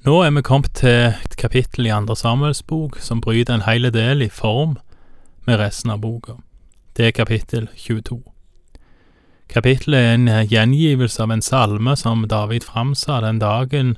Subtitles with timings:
[0.00, 3.84] Nå er vi kommet til et kapittel i Andre Samuels bok som bryter en hel
[3.92, 4.78] del i form
[5.44, 6.38] med resten av boka.
[6.96, 8.22] Det er kapittel 22.
[9.52, 13.92] Kapittelet er en gjengivelse av en salme som David framsa den dagen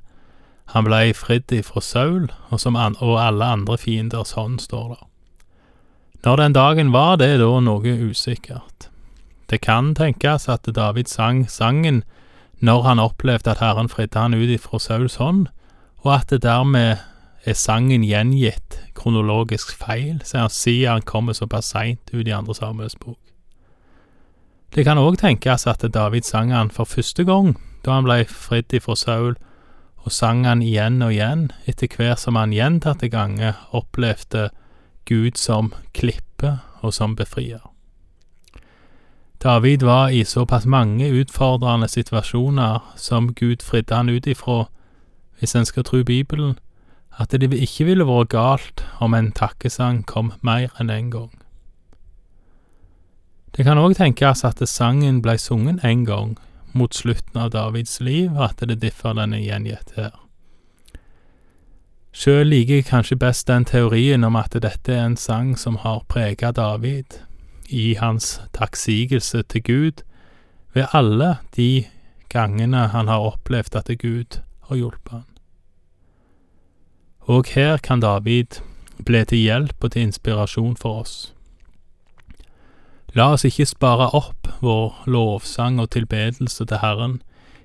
[0.74, 5.07] han blei fridd ifra Saul og, an og alle andre fienders hånd, står der.
[6.27, 8.91] Når den dagen var det da noe usikkert.
[9.46, 12.03] Det kan tenkes at David sang sangen
[12.59, 15.46] når han opplevde at Herren fridde han ut ifra Sauls hånd,
[16.03, 16.96] og at det dermed
[17.45, 23.19] er sangen gjengitt kronologisk feil, siden han kommer såpass seint ut i andre Samuels bok.
[24.74, 28.73] Det kan òg tenkes at David sang han for første gang da han ble fridd
[28.73, 29.34] ifra Saul,
[30.02, 34.48] og sang han igjen og igjen etter hver som han gjentatte ganger opplevde
[35.07, 37.62] Gud som klippe og som befrier.
[39.43, 44.69] David var i såpass mange utfordrende situasjoner som Gud fridde han ut ifra,
[45.42, 46.55] hvis en skal tro Bibelen,
[47.19, 51.32] at det ikke ville vært galt om en takkesang kom mer enn én en gang.
[53.57, 56.37] Det kan òg tenkes at sangen blei sunget én gang
[56.73, 60.15] mot slutten av Davids liv, og at det differ den er gjengitt her.
[62.13, 66.04] Sjøl liker jeg kanskje best den teorien om at dette er en sang som har
[66.09, 67.19] prega David
[67.69, 70.06] i hans takksigelse til Gud
[70.72, 71.84] ved alle de
[72.28, 74.38] gangene han har opplevd at Gud
[74.69, 75.31] har hjulpet han.
[77.31, 78.59] Og her kan David
[79.06, 81.16] bli til hjelp og til inspirasjon for oss.
[83.14, 87.19] La oss ikke spare opp vår lovsang og tilbedelse til Herren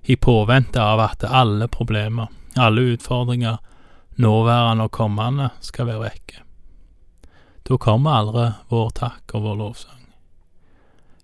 [0.04, 3.58] i påvente av at alle problemer, alle utfordringer,
[4.18, 6.44] nåværende og kommende, skal være vekke.
[7.68, 10.04] Da kommer aldri vår takk og vår lovsang.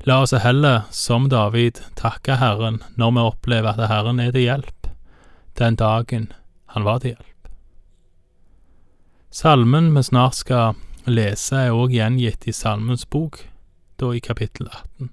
[0.04, 4.90] La oss heller, som David, takke Herren når vi opplever at Herren er til hjelp,
[5.60, 6.32] den dagen
[6.76, 7.33] han var til hjelp.
[9.34, 10.76] Salmen vi snart skal
[11.10, 13.40] lese, er òg gjengitt i Salmens bok,
[13.98, 15.08] da i kapittel 18.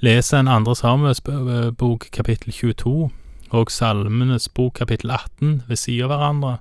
[0.00, 3.10] Les en andre Samuels bok, kapittel 22,
[3.52, 6.54] og Salmenes bok, kapittel 18, ved siden av hverandre,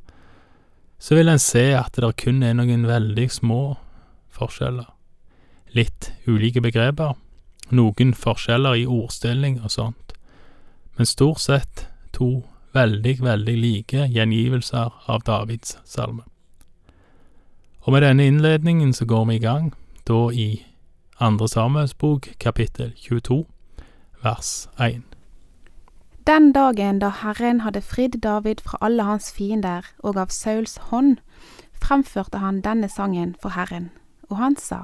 [0.99, 3.61] så vil en se at det kun er noen veldig små
[4.27, 4.91] forskjeller.
[5.79, 7.15] Litt ulike begreper,
[7.71, 10.11] noen forskjeller i ordstilling og sånt,
[10.99, 16.23] men stort sett to veldig, veldig like gjengivelser av Davids salme.
[17.87, 19.73] Og med denne innledningen så går vi i gang,
[20.07, 20.65] da i
[21.19, 23.45] Andre Samuels bok, kapittel 22,
[24.23, 25.01] vers 1.
[26.27, 31.17] Den dagen da Herren hadde fridd David fra alle hans fiender og av Sauls hånd,
[31.81, 33.89] fremførte han denne sangen for Herren,
[34.29, 34.83] og han sa.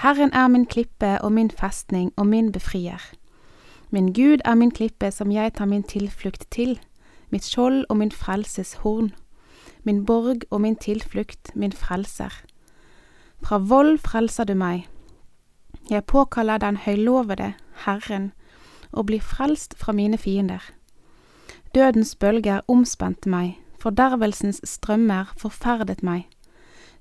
[0.00, 3.02] Herren er min klippe og min festning og min befrier.
[3.90, 6.78] Min Gud er min klippe som jeg tar min tilflukt til,
[7.30, 9.12] mitt skjold og min frelses horn,
[9.84, 12.32] min borg og min tilflukt, min frelser.
[13.42, 14.88] Fra vold frelser du meg.
[15.90, 17.54] Jeg påkaller den høylovede,
[17.84, 18.32] Herren,
[18.92, 20.60] og blir frelst fra mine fiender.
[21.74, 26.26] Dødens bølger omspente meg, fordervelsens strømmer forferdet meg.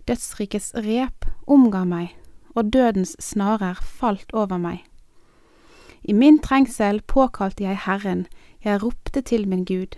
[0.08, 2.16] Dødsrikets rep omga meg,
[2.56, 4.86] og dødens snarer falt over meg.
[6.08, 8.28] I min trengsel påkalte jeg Herren,
[8.64, 9.98] jeg ropte til min Gud.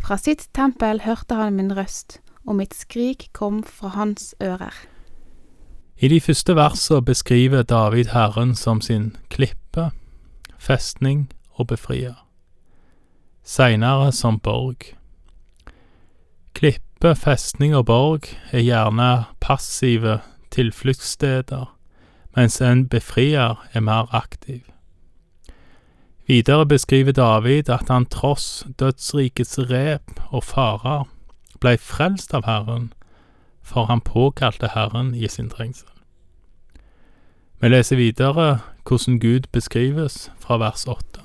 [0.00, 4.72] Fra sitt tempel hørte han min røst, og mitt skrik kom fra hans ører.
[6.00, 9.90] I de første versene beskriver David Herren som sin klippe,
[10.58, 12.16] festning og befrier,
[13.44, 14.96] seinere som borg.
[16.54, 20.20] Klippe, festning og borg er gjerne passive
[20.50, 21.68] tilfluktssteder,
[22.36, 24.64] mens en befrier er mer aktiv.
[26.26, 31.04] Videre beskriver David at han tross dødsrikets rep og farer
[31.62, 32.88] blei frelst av Herren,
[33.62, 35.88] for han påkalte Herren i sin trengsel.
[37.62, 41.22] Vi leser videre hvordan Gud beskrives fra vers åtte.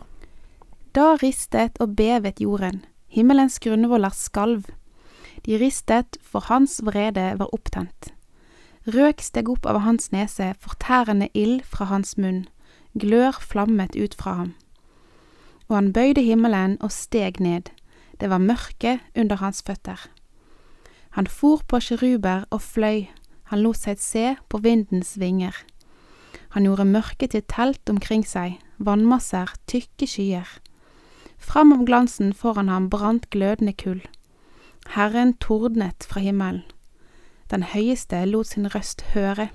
[0.94, 4.70] Da ristet og bevet jorden, himmelens grunnvoller skalv.
[5.46, 8.14] De ristet, for hans vrede var opptent.
[8.86, 12.46] Røk steg opp av hans nese, fortærende ild fra hans munn,
[12.94, 14.52] glør flammet ut fra ham
[15.72, 17.70] og han bøyde himmelen og steg ned,
[18.20, 20.04] det var mørke under hans føtter.
[21.16, 23.08] Han for på sjeruber og fløy,
[23.48, 25.56] han lot seg se på vindens vinger.
[26.52, 30.48] Han gjorde mørket til telt omkring seg, vannmasser, tykke skyer.
[31.40, 34.04] Fram om glansen foran ham brant glødende kull.
[34.92, 36.66] Herren tordnet fra himmelen.
[37.52, 39.50] Den høyeste lot sin røst høre.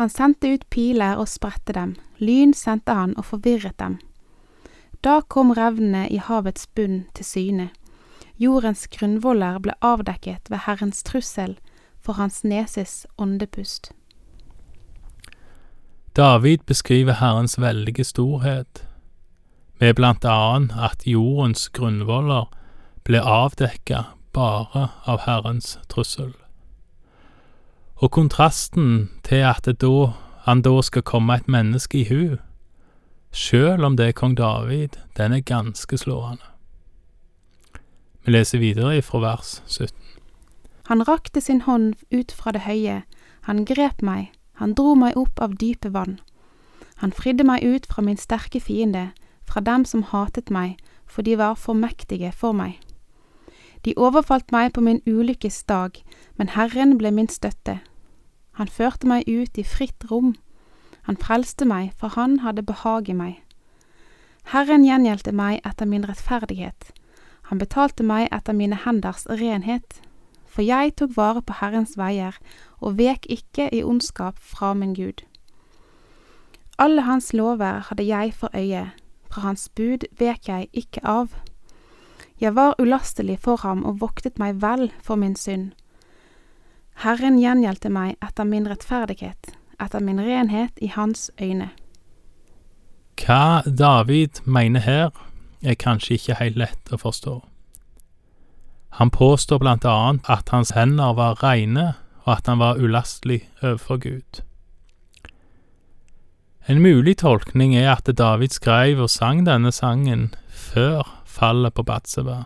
[0.00, 4.00] Han sendte ut piler og spredte dem, lyn sendte han og forvirret dem.
[5.04, 7.68] Da kom revnene i havets bunn til syne.
[8.40, 11.56] Jordens grunnvoller ble avdekket ved Herrens trussel,
[12.00, 13.92] for hans neses åndepust.
[16.16, 18.86] David beskriver Herrens veldige storhet,
[19.80, 22.48] med blant annet at jordens grunnvoller
[23.04, 24.02] ble avdekka
[24.32, 26.32] bare av Herrens trussel.
[27.96, 30.12] Og kontrasten til at da,
[30.44, 32.36] han da skal komme et menneske i hu,
[33.32, 36.44] sjøl om det er kong David, den er ganske slående.
[38.24, 39.94] Vi leser videre ifra vers 17.
[40.90, 43.02] Han rakte sin hånd ut fra det høye,
[43.46, 46.18] han grep meg, han dro meg opp av dype vann.
[47.00, 49.10] Han fridde meg ut fra min sterke fiende,
[49.48, 50.76] fra dem som hatet meg,
[51.06, 52.76] for de var for mektige for meg.
[53.84, 55.96] De overfalt meg på min ulykkes dag,
[56.36, 57.78] men Herren ble min støtte.
[58.60, 60.34] Han førte meg ut i fritt rom.
[61.08, 63.40] Han frelste meg, for han hadde behag i meg.
[64.52, 66.92] Herren gjengjeldte meg etter min rettferdighet.
[67.50, 70.00] Han betalte meg etter mine henders renhet.
[70.50, 72.36] For jeg tok vare på Herrens veier
[72.80, 75.22] og vek ikke i ondskap fra min Gud.
[76.80, 78.90] Alle hans lover hadde jeg for øye,
[79.30, 81.34] fra hans bud vek jeg ikke av.
[82.40, 85.74] Jeg var ulastelig for ham og voktet meg vel for min synd.
[87.04, 91.70] Herren gjengjeldte meg etter min rettferdighet, etter min renhet i hans øyne.
[93.20, 95.10] Hva David mener her,
[95.62, 97.40] er kanskje ikke helt lett å forstå.
[98.98, 101.94] Han påstår blant annet at hans hender var reine,
[102.24, 104.40] og at han var ulastelig overfor Gud.
[106.68, 112.44] En mulig tolkning er at David skrev og sang denne sangen før fallet på Batseba.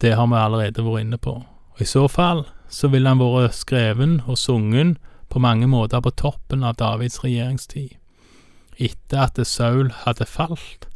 [0.00, 1.38] Det har vi allerede vært inne på,
[1.74, 2.44] og i så fall
[2.74, 4.96] så ville han vært skreven og sungen
[5.30, 7.94] på mange måter på toppen av Davids regjeringstid,
[8.78, 10.88] etter at Saul hadde falt,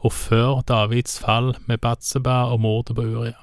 [0.00, 3.36] og før Davids fall med Batseba og mordet på Uria.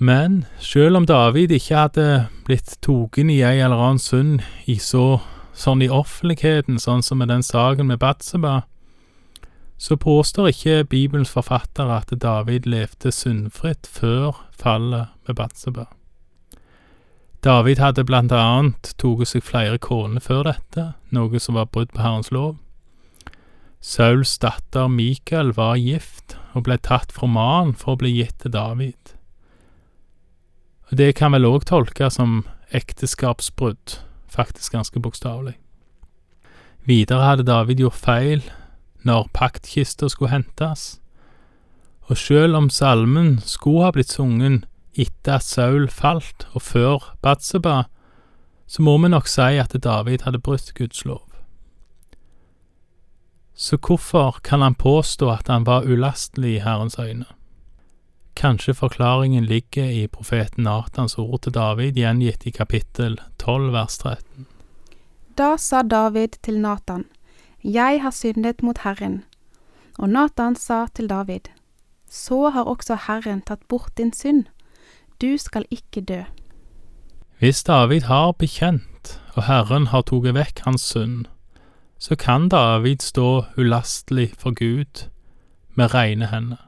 [0.00, 2.06] Men selv om David ikke hadde
[2.46, 5.20] blitt tatt i ei eller annen synd i så
[5.52, 8.62] sånn i offentligheten, sånn som med den saken med Batseba,
[9.80, 15.86] så påstår ikke Bibelens forfattere at David levde syndfritt før fallet med Batseba.
[17.44, 22.02] David hadde blant annet tatt seg flere koner før dette, noe som var brudd på
[22.04, 22.58] Herrens lov.
[23.80, 28.52] Sauls datter Mikael var gift og ble tatt fra mannen for å bli gitt til
[28.52, 29.16] David.
[30.92, 32.42] Det kan vel òg tolkes som
[32.76, 33.96] ekteskapsbrudd,
[34.28, 35.56] faktisk ganske bokstavelig.
[36.84, 38.50] Videre hadde David gjort feil
[39.06, 41.00] når paktkista skulle hentes,
[42.10, 44.64] og sjøl om salmen skulle ha blitt sungen
[44.98, 47.84] etter at Saul falt og før Batseba,
[48.66, 51.26] så må vi nok si at David hadde brutt Guds lov.
[53.54, 57.26] Så hvorfor kan han påstå at han var ulastelig i Herrens øyne?
[58.34, 64.46] Kanskje forklaringen ligger i profeten Natans ord til David, gjengitt i kapittel 12 vers 13.
[65.36, 67.04] Da sa David til Natan,
[67.64, 69.24] Jeg har syndet mot Herren.
[69.98, 71.50] Og Natan sa til David,
[72.10, 74.44] Så har også Herren tatt bort din synd
[75.20, 76.22] du skal ikke dø.
[77.38, 81.26] Hvis David har bekjent, og Herren har tatt vekk hans synd,
[81.98, 85.08] så kan David stå ulastelig for Gud
[85.74, 86.66] med rene hender.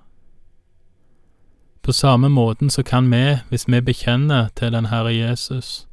[1.82, 5.88] På samme måten så kan vi, hvis vi bekjenner til den Herre Jesus,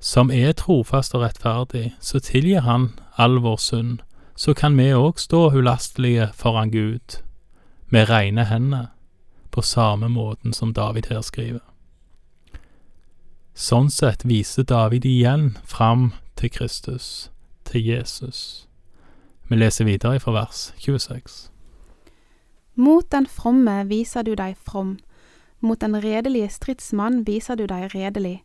[0.00, 3.98] som er trofast og rettferdig, så tilgir Han all vår synd,
[4.36, 7.20] så kan vi òg stå ulastelige foran Gud
[7.90, 8.86] med rene hender
[9.50, 11.60] på samme måten som David her skriver.
[13.54, 17.30] Sånn sett viser David igjen fram til Kristus,
[17.68, 18.66] til Jesus.
[19.50, 21.50] Vi leser videre fra vers 26.
[22.74, 24.98] Mot den fromme viser du deg from,
[25.60, 28.40] mot den redelige stridsmann viser du deg redelig,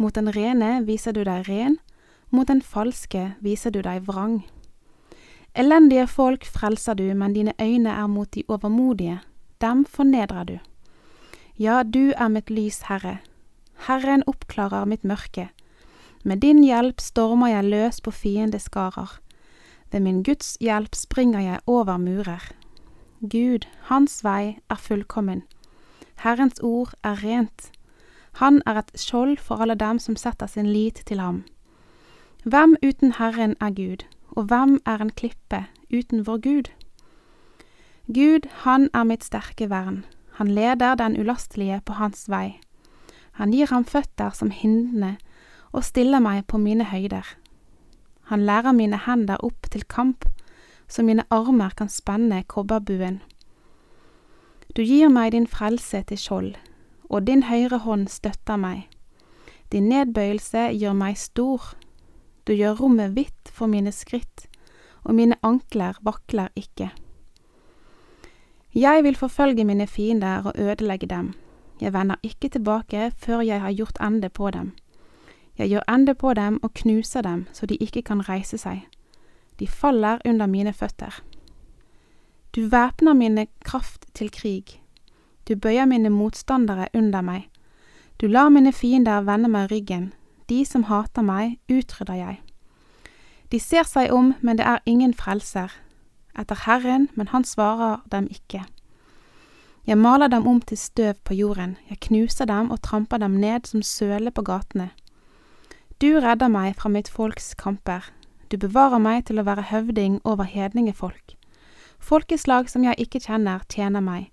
[0.00, 1.76] mot den rene viser du deg ren,
[2.32, 4.40] mot den falske viser du deg vrang.
[5.54, 9.20] Elendige folk frelser du, men dine øyne er mot de overmodige
[9.60, 10.58] dem fornedrer du.
[11.58, 13.18] Ja, du er mitt lys, Herre.
[13.86, 15.50] Herren oppklarer mitt mørke.
[16.24, 19.18] Med din hjelp stormer jeg løs på fiendeskarer.
[19.92, 22.52] Ved min Guds hjelp springer jeg over murer.
[23.20, 25.42] Gud, hans vei er fullkommen.
[26.24, 27.70] Herrens ord er rent.
[28.32, 31.44] Han er et skjold for alle dem som setter sin lit til ham.
[32.44, 36.70] Hvem uten Herren er Gud, og hvem er en klippe uten vår Gud?
[38.14, 42.60] Gud, han er mitt sterke vern, han leder den ulastelige på hans vei.
[43.32, 45.16] Han gir ham føtter som hindene
[45.72, 47.26] og stiller meg på mine høyder.
[48.32, 50.24] Han lærer mine hender opp til kamp,
[50.88, 53.20] så mine armer kan spenne kobberbuen.
[54.76, 56.54] Du gir meg din frelse til skjold,
[57.10, 58.86] og din høyre hånd støtter meg.
[59.72, 61.74] Din nedbøyelse gjør meg stor.
[62.46, 64.46] Du gjør rommet hvitt for mine skritt,
[65.04, 66.90] og mine ankler vakler ikke.
[68.74, 71.34] Jeg vil forfølge mine fiender og ødelegge dem.
[71.80, 74.72] Jeg vender ikke tilbake før jeg har gjort ende på dem.
[75.58, 78.86] Jeg gjør ende på dem og knuser dem så de ikke kan reise seg.
[79.58, 81.22] De faller under mine føtter.
[82.56, 84.80] Du væpner mine kraft til krig.
[85.50, 87.48] Du bøyer mine motstandere under meg.
[88.20, 90.12] Du lar mine fiender vende meg ryggen.
[90.46, 92.36] De som hater meg, utrydder jeg.
[93.50, 95.74] De ser seg om, men det er ingen frelser.
[96.38, 98.62] Etter Herren, men han svarer dem ikke.
[99.86, 103.66] Jeg maler dem om til støv på jorden, jeg knuser dem og tramper dem ned
[103.66, 104.92] som søle på gatene.
[105.98, 108.04] Du redder meg fra mitt folks kamper,
[108.52, 111.34] du bevarer meg til å være høvding over hedningefolk.
[111.98, 114.30] Folkeslag som jeg ikke kjenner, tjener meg.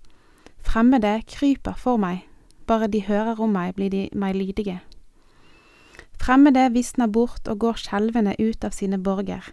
[0.60, 2.26] Fremmede kryper for meg,
[2.66, 4.80] bare de hører om meg, blir de meg lydige.
[6.20, 9.52] Fremmede visner bort og går skjelvende ut av sine borger.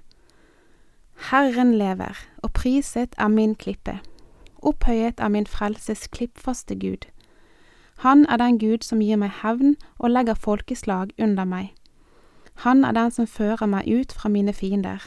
[1.29, 3.99] Herren lever, og priset er min klippe,
[4.59, 7.05] opphøyet er min frelses klippfaste Gud.
[8.03, 11.71] Han er den Gud som gir meg hevn og legger folkeslag under meg.
[12.63, 14.99] Han er den som fører meg ut fra mine fiender.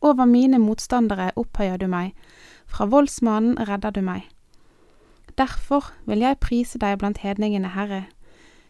[0.00, 2.14] Over mine motstandere opphøyer du meg,
[2.66, 4.31] fra voldsmannen redder du meg.
[5.38, 8.04] Derfor vil jeg prise deg blant hedningene, Herre,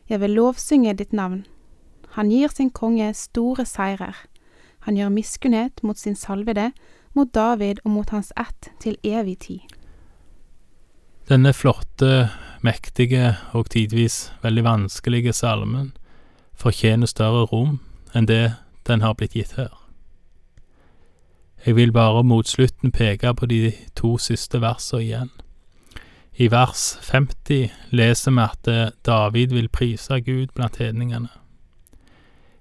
[0.08, 1.46] jeg vil lovsynge ditt navn.
[2.16, 4.16] Han gir sin konge store seirer.
[4.84, 6.72] Han gjør miskunnhet mot sin salvede,
[7.14, 9.60] mot David og mot hans ett til evig tid.
[11.28, 12.28] Denne flotte,
[12.62, 15.92] mektige og tidvis veldig vanskelige salmen
[16.54, 17.78] fortjener større rom
[18.14, 18.54] enn det
[18.86, 19.72] den har blitt gitt her.
[21.66, 25.30] Jeg vil bare mot slutten peke på de to siste versene igjen.
[26.34, 28.68] I vers 50 leser vi at
[29.04, 31.28] David vil prise Gud blant hedningene.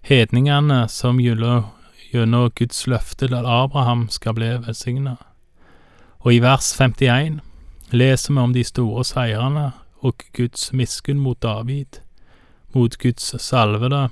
[0.01, 5.15] Hedningene som gjennom Guds løfte til Abraham skal bli velsigna.
[6.19, 7.39] Og i vers 51
[7.91, 12.01] leser vi om de store seirene og Guds miskunn mot David,
[12.73, 14.09] mot Guds salvede,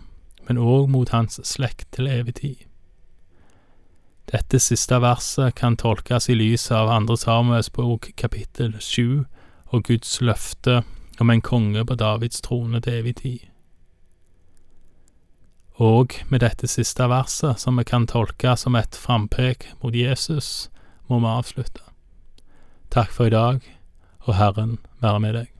[0.47, 2.55] men òg mot hans slekt til evig tid.
[4.31, 9.25] Dette siste verset kan tolkes i lys av andre Samuels bok kapittel sju
[9.69, 10.81] og Guds løfte
[11.19, 13.39] om en konge på Davids trone til evig tid.
[15.79, 20.69] Og med dette siste verset, som vi kan tolke som et frampek mot Jesus,
[21.07, 21.85] må vi avslutte.
[22.91, 23.61] Takk for i dag,
[24.27, 25.58] og Herren være med deg.